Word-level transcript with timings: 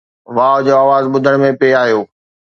واءُ 0.35 0.59
جو 0.65 0.73
آواز 0.83 1.03
ٻڌڻ 1.13 1.33
۾ 1.43 1.49
پئي 1.59 1.71
آيو 1.83 2.01